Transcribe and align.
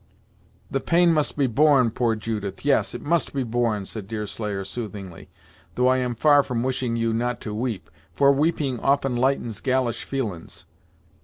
"The 0.71 0.79
pain 0.79 1.13
must 1.13 1.37
be 1.37 1.45
borne, 1.45 1.91
poor 1.91 2.15
Judith 2.15 2.65
yes, 2.65 2.95
it 2.95 3.03
must 3.03 3.35
be 3.35 3.43
borne," 3.43 3.85
said 3.85 4.07
Deerslayer, 4.07 4.65
soothingly, 4.65 5.29
"though 5.75 5.89
I 5.89 5.97
am 5.97 6.15
far 6.15 6.41
from 6.41 6.63
wishing 6.63 6.95
you 6.95 7.13
not 7.13 7.39
to 7.41 7.53
weep; 7.53 7.87
for 8.11 8.31
weeping 8.31 8.79
often 8.79 9.15
lightens 9.15 9.59
galish 9.61 10.03
feelin's. 10.03 10.65